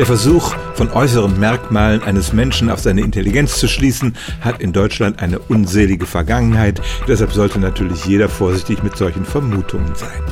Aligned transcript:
Der 0.00 0.06
Versuch, 0.06 0.54
von 0.76 0.90
äußeren 0.92 1.38
Merkmalen 1.38 2.02
eines 2.02 2.32
Menschen 2.32 2.70
auf 2.70 2.80
seine 2.80 3.02
Intelligenz 3.02 3.58
zu 3.58 3.68
schließen, 3.68 4.16
hat 4.40 4.62
in 4.62 4.72
Deutschland 4.72 5.20
eine 5.20 5.38
unselige 5.38 6.06
Vergangenheit. 6.06 6.80
Deshalb 7.06 7.32
sollte 7.32 7.60
natürlich 7.60 8.06
jeder 8.06 8.30
vorsichtig 8.30 8.82
mit 8.82 8.96
solchen 8.96 9.26
Vermutungen 9.26 9.94
sein. 9.94 10.22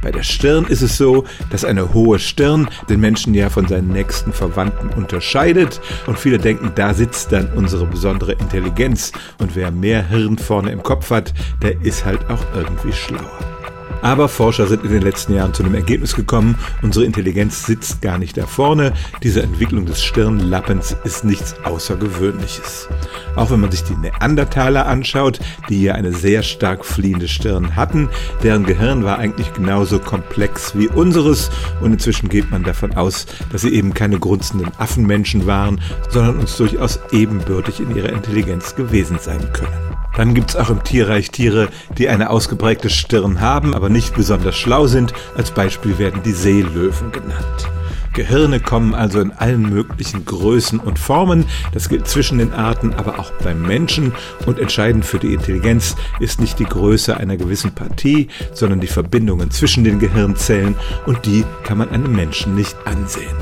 Bei 0.00 0.12
der 0.12 0.22
Stirn 0.22 0.64
ist 0.64 0.80
es 0.80 0.96
so, 0.96 1.24
dass 1.50 1.62
eine 1.62 1.92
hohe 1.92 2.18
Stirn 2.18 2.70
den 2.88 3.00
Menschen 3.00 3.34
ja 3.34 3.50
von 3.50 3.68
seinen 3.68 3.88
nächsten 3.88 4.32
Verwandten 4.32 4.88
unterscheidet 4.96 5.82
und 6.06 6.18
viele 6.18 6.38
denken, 6.38 6.72
da 6.74 6.94
sitzt 6.94 7.32
dann 7.32 7.52
unsere 7.54 7.84
besondere 7.84 8.32
Intelligenz 8.32 9.12
und 9.36 9.54
wer 9.54 9.70
mehr 9.70 10.08
Hirn 10.08 10.38
vorne 10.38 10.72
im 10.72 10.82
Kopf 10.82 11.10
hat, 11.10 11.34
der 11.60 11.78
ist 11.82 12.06
halt 12.06 12.30
auch 12.30 12.42
irgendwie 12.54 12.94
schlauer. 12.94 13.51
Aber 14.02 14.28
Forscher 14.28 14.66
sind 14.66 14.84
in 14.84 14.90
den 14.90 15.02
letzten 15.02 15.34
Jahren 15.34 15.54
zu 15.54 15.62
dem 15.62 15.74
Ergebnis 15.74 16.14
gekommen, 16.14 16.58
unsere 16.82 17.04
Intelligenz 17.04 17.64
sitzt 17.64 18.02
gar 18.02 18.18
nicht 18.18 18.36
da 18.36 18.46
vorne. 18.46 18.92
Diese 19.22 19.42
Entwicklung 19.42 19.86
des 19.86 20.02
Stirnlappens 20.02 20.96
ist 21.04 21.24
nichts 21.24 21.54
Außergewöhnliches. 21.64 22.88
Auch 23.36 23.50
wenn 23.50 23.60
man 23.60 23.70
sich 23.70 23.84
die 23.84 23.94
Neandertaler 23.94 24.86
anschaut, 24.86 25.38
die 25.68 25.84
ja 25.84 25.94
eine 25.94 26.12
sehr 26.12 26.42
stark 26.42 26.84
fliehende 26.84 27.28
Stirn 27.28 27.76
hatten, 27.76 28.08
deren 28.42 28.64
Gehirn 28.64 29.04
war 29.04 29.18
eigentlich 29.18 29.52
genauso 29.52 30.00
komplex 30.00 30.76
wie 30.76 30.88
unseres 30.88 31.50
und 31.80 31.92
inzwischen 31.92 32.28
geht 32.28 32.50
man 32.50 32.64
davon 32.64 32.94
aus, 32.94 33.26
dass 33.52 33.62
sie 33.62 33.72
eben 33.72 33.94
keine 33.94 34.18
grunzenden 34.18 34.70
Affenmenschen 34.78 35.46
waren, 35.46 35.80
sondern 36.10 36.40
uns 36.40 36.56
durchaus 36.56 36.98
ebenbürtig 37.12 37.80
in 37.80 37.94
ihrer 37.94 38.12
Intelligenz 38.12 38.74
gewesen 38.74 39.18
sein 39.20 39.52
können. 39.52 40.01
Dann 40.16 40.34
gibt's 40.34 40.56
auch 40.56 40.70
im 40.70 40.84
Tierreich 40.84 41.30
Tiere, 41.30 41.68
die 41.96 42.08
eine 42.08 42.30
ausgeprägte 42.30 42.90
Stirn 42.90 43.40
haben, 43.40 43.74
aber 43.74 43.88
nicht 43.88 44.14
besonders 44.14 44.56
schlau 44.56 44.86
sind. 44.86 45.12
Als 45.36 45.50
Beispiel 45.50 45.98
werden 45.98 46.22
die 46.22 46.32
Seelöwen 46.32 47.12
genannt. 47.12 47.70
Gehirne 48.12 48.60
kommen 48.60 48.94
also 48.94 49.20
in 49.20 49.32
allen 49.32 49.70
möglichen 49.70 50.24
Größen 50.24 50.78
und 50.78 50.98
Formen. 50.98 51.46
Das 51.72 51.88
gilt 51.88 52.06
zwischen 52.06 52.38
den 52.38 52.52
Arten, 52.52 52.92
aber 52.92 53.18
auch 53.18 53.30
beim 53.42 53.62
Menschen. 53.62 54.12
Und 54.44 54.58
entscheidend 54.58 55.06
für 55.06 55.18
die 55.18 55.32
Intelligenz 55.32 55.96
ist 56.20 56.40
nicht 56.40 56.58
die 56.58 56.64
Größe 56.64 57.16
einer 57.16 57.38
gewissen 57.38 57.72
Partie, 57.72 58.28
sondern 58.52 58.80
die 58.80 58.86
Verbindungen 58.86 59.50
zwischen 59.50 59.82
den 59.82 59.98
Gehirnzellen. 59.98 60.76
Und 61.06 61.24
die 61.24 61.44
kann 61.64 61.78
man 61.78 61.88
einem 61.88 62.14
Menschen 62.14 62.54
nicht 62.54 62.76
ansehen. 62.84 63.36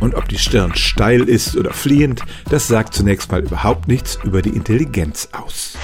Und 0.00 0.14
ob 0.14 0.28
die 0.28 0.38
Stirn 0.38 0.74
steil 0.74 1.28
ist 1.28 1.56
oder 1.56 1.72
fliehend, 1.72 2.22
das 2.50 2.68
sagt 2.68 2.94
zunächst 2.94 3.30
mal 3.30 3.42
überhaupt 3.42 3.88
nichts 3.88 4.18
über 4.24 4.42
die 4.42 4.50
Intelligenz 4.50 5.28
aus. 5.32 5.77